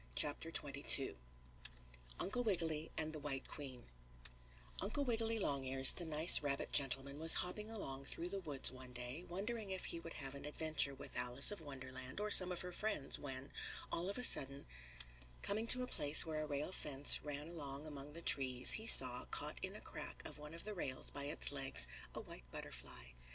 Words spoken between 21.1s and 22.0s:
by its legs,